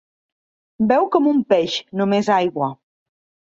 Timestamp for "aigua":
2.41-2.75